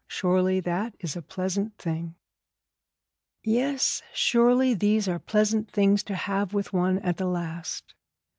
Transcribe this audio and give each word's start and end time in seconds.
Surely 0.07 0.59
that 0.59 0.95
is 0.99 1.15
a 1.15 1.21
pleasant 1.21 1.77
thing.' 1.77 2.15
Yes, 3.43 4.01
surely 4.15 4.73
these 4.73 5.07
are 5.07 5.19
pleasant 5.19 5.69
things 5.69 6.01
to 6.05 6.15
have 6.15 6.55
with 6.55 6.73
one 6.73 6.97
at 7.05 7.17
the 7.17 7.27
last. 7.27 7.93